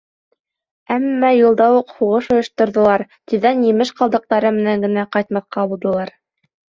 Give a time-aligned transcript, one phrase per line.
[0.93, 3.03] Әммә юлда уҡ һуғыш ойошторҙолар,
[3.33, 6.13] тиҙҙән емеш ҡалдыҡтары менән генә ҡайтмаҫҡа булдылар.